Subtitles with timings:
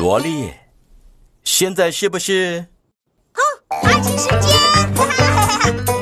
[0.00, 0.54] 萝莉，
[1.44, 2.68] 现在是不是？
[3.34, 3.40] 哦，
[3.82, 5.94] 阿奇时间。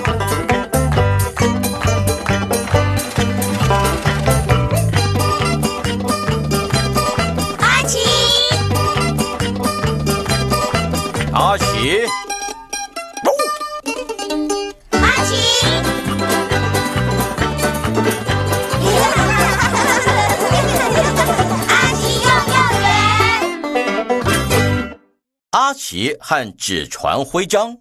[25.79, 27.79] 旗和纸船徽章。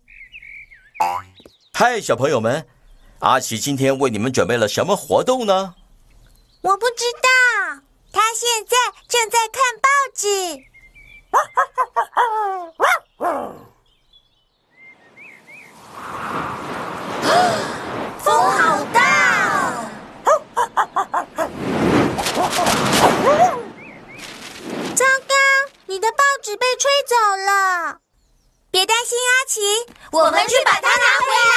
[1.73, 2.67] 嗨，小朋友们，
[3.19, 5.73] 阿奇今天为你们准备了什么活动呢？
[6.61, 7.81] 我不知道，
[8.13, 10.27] 他现在正在看报纸。
[29.47, 29.61] 奇，
[30.11, 31.55] 我们去把它拿回来。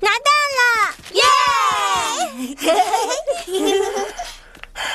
[0.00, 0.60] 拿到了，
[1.10, 1.22] 耶！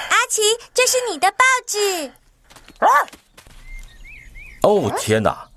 [0.10, 0.42] 阿奇，
[0.74, 2.12] 这是你的报纸。
[4.64, 5.50] 哦，天哪！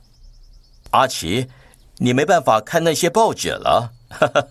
[0.91, 1.49] 阿奇，
[1.99, 3.93] 你没办法看那些报纸了。
[4.11, 4.49] 哈哈。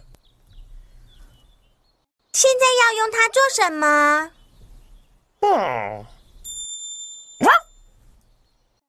[2.34, 4.32] 现在要用它做什么？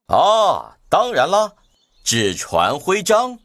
[0.06, 1.56] 哦，当然了，
[2.04, 3.38] 纸船徽章。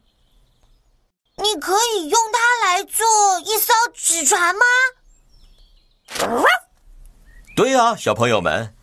[1.37, 3.05] 你可以用它来做
[3.39, 4.61] 一艘纸船吗？
[7.55, 8.73] 对啊，小朋友们，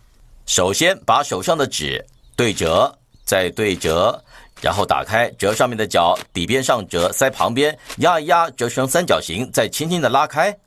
[0.46, 4.24] 首先把手上的纸对折，再对折，
[4.66, 10.58] 然后打开，折上面的角，底边上折，塞旁边，压一压，折成三角形，再轻轻的拉开，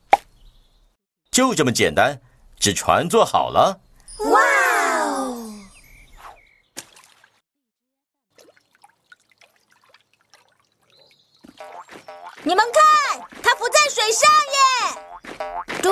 [1.31, 2.17] 就这么简单，
[2.57, 3.77] 纸船做好了。
[4.19, 4.39] 哇
[5.01, 5.53] 哦！
[12.43, 15.81] 你们看，它浮在水上耶！
[15.81, 15.91] 对，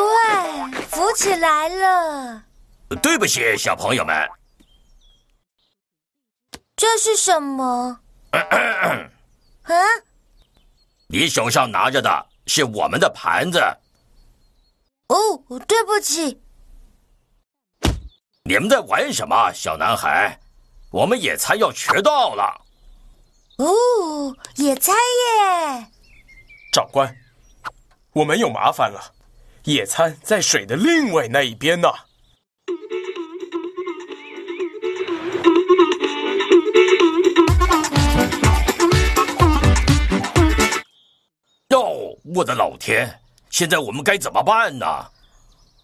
[0.84, 2.42] 浮起来了。
[3.02, 4.16] 对不起，小朋友们，
[6.78, 8.00] 这是什么？
[8.32, 9.74] 啊？
[11.08, 13.60] 你手上拿着的是我们的盘子，
[15.08, 16.40] 哦，对不起。
[18.44, 20.40] 你们在玩什么，小男孩？
[20.92, 22.62] 我们野餐要迟到了。
[23.58, 25.88] 哦，野餐耶！
[26.72, 27.12] 长官，
[28.14, 29.16] 我们有麻烦了，
[29.64, 31.90] 野餐在水的另外那一边呢。
[31.90, 31.98] 哟，
[42.38, 43.20] 我的老天！
[43.50, 44.86] 现在我们该怎么办呢？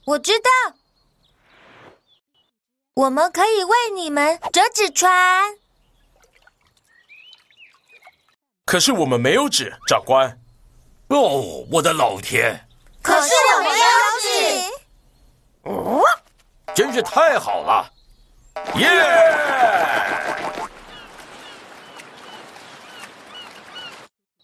[0.05, 0.75] 我知道，
[2.93, 5.11] 我们可以为你们折纸船。
[8.65, 10.39] 可是我们没有纸，长官。
[11.07, 12.67] 哦，我的老天！
[13.01, 13.85] 可是我们有
[14.21, 14.29] 纸。
[15.63, 16.03] 哦
[16.75, 17.91] 真是太好了！
[18.75, 18.87] 耶！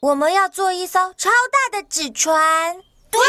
[0.02, 2.82] 我们要做一艘超大的纸船。
[3.12, 3.20] 对。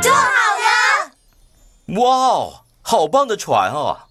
[0.00, 1.12] 做好了。
[2.00, 4.06] 哇哦，好棒的船啊！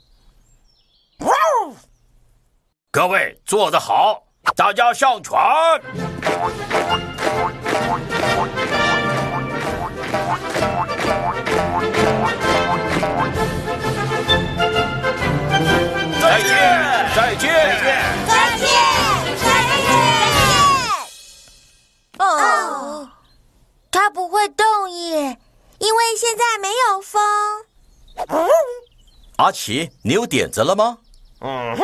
[2.92, 4.26] 各位做得好，
[4.56, 5.42] 大家上船。
[16.22, 16.50] 再见，
[17.16, 17.50] 再见，再见，
[18.28, 18.68] 再见。
[19.40, 19.46] 再
[19.82, 19.90] 见
[22.20, 23.10] 哦，
[23.90, 25.40] 它不会动耶，
[25.80, 27.22] 因为现在没有风。
[29.38, 30.98] 阿奇，你有点子了吗？
[31.40, 31.84] 嗯哼。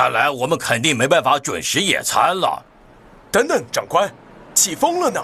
[0.00, 2.64] 看来我们肯定没办法准时野餐了。
[3.30, 4.10] 等等，长官，
[4.54, 5.22] 起风了呢！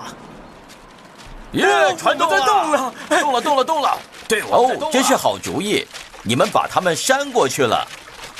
[1.52, 3.98] 耶，船动在动了，动了，动了，动了！
[4.28, 5.88] 对，哦，真是好主意！
[6.22, 7.88] 你们把他们扇过去了。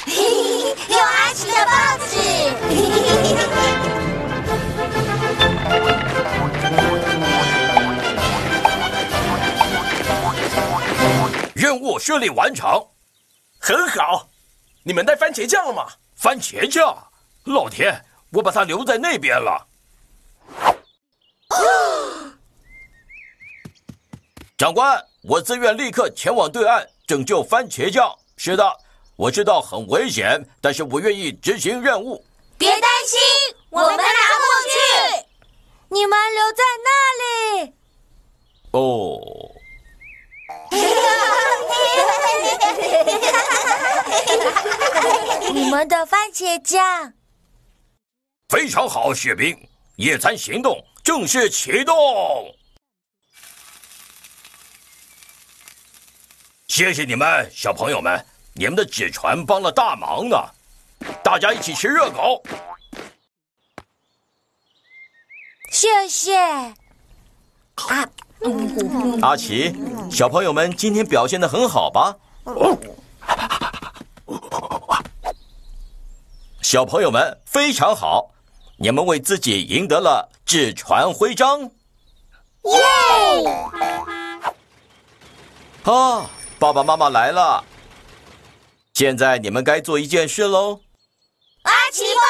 [0.05, 1.73] 有阿奇的报
[2.05, 2.19] 纸。
[11.57, 12.85] 任务顺利完成，
[13.59, 14.29] 很好，
[14.83, 15.87] 你们带番茄酱了吗？
[16.17, 16.97] 番茄酱，
[17.45, 19.67] 老天，我把它留在那边了。
[24.57, 28.11] 长官，我自愿立刻前往对岸拯救番茄酱。
[28.39, 28.75] 是的，
[29.17, 32.25] 我知道很危险，但是我愿意执行任务。
[32.57, 33.21] 别担心，
[33.69, 34.07] 我们拿过
[34.71, 35.27] 去。
[35.89, 36.89] 你们留在那
[37.63, 37.75] 里。
[38.71, 39.36] 哦。
[45.57, 47.15] 你们的番茄酱
[48.51, 49.59] 非常好，雪兵！
[49.97, 51.95] 野餐行动正式启动。
[56.69, 58.23] 谢谢你们，小朋友们，
[58.53, 60.37] 你们的纸船帮了大忙呢。
[61.25, 62.43] 大家一起吃热狗。
[65.73, 66.37] 谢谢。
[66.37, 66.75] 啊，
[69.23, 69.75] 阿奇，
[70.11, 72.15] 小朋友们今天表现的很好吧？
[76.69, 78.33] 小朋友们非常好，
[78.77, 81.61] 你们为自己赢得了纸船徽章。
[82.65, 82.83] 耶！
[85.85, 86.29] 啊，
[86.59, 87.63] 爸爸妈妈来了，
[88.95, 90.81] 现在你们该做一件事喽。
[91.63, 92.23] 阿奇爸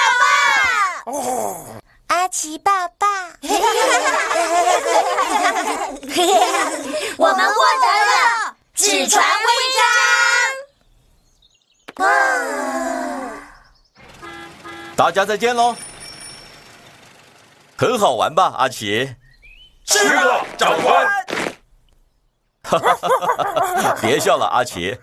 [1.06, 1.14] 爸，
[2.08, 3.06] 阿奇爸爸，
[7.16, 9.40] 我们获得了纸船徽
[9.78, 10.15] 章。
[14.96, 15.76] 大家再见喽！
[17.76, 19.14] 很好玩吧，阿奇？
[19.84, 21.06] 是的，长官。
[22.64, 23.96] 哈哈哈哈哈！
[24.00, 24.96] 别笑了，阿奇。